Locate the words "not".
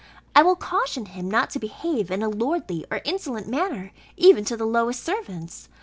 1.29-1.51